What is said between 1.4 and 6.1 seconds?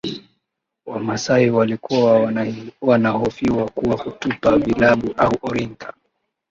walikuwa wanahofiwa kwa kutupa vilabu au orinka